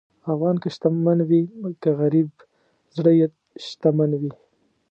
افغان 0.33 0.55
که 0.63 0.67
شتمن 0.75 1.19
وي 1.29 1.41
که 1.81 1.89
غریب، 1.99 2.29
زړه 2.95 3.11
یې 3.19 3.27
شتمن 3.65 4.11
وي. 4.21 4.31